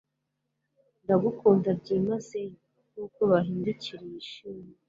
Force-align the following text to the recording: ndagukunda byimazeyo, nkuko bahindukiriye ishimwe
ndagukunda 1.03 1.69
byimazeyo, 1.79 2.57
nkuko 2.89 3.19
bahindukiriye 3.31 4.15
ishimwe 4.23 4.69